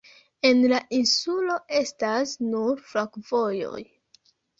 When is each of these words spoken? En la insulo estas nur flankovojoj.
En 0.49 0.61
la 0.69 0.77
insulo 0.99 1.57
estas 1.79 2.31
nur 2.53 2.81
flankovojoj. 2.93 3.83